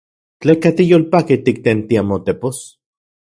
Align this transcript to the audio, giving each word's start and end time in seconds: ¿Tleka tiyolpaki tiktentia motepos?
¿Tleka 0.43 0.69
tiyolpaki 0.77 1.35
tiktentia 1.49 2.01
motepos? 2.13 2.57